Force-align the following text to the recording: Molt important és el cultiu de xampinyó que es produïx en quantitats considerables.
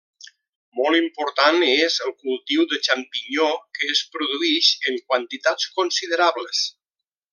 Molt 0.77 0.97
important 0.99 1.65
és 1.65 1.97
el 2.07 2.15
cultiu 2.23 2.65
de 2.71 2.79
xampinyó 2.87 3.51
que 3.79 3.91
es 3.97 4.01
produïx 4.17 4.71
en 4.93 4.99
quantitats 5.13 5.69
considerables. 5.81 6.65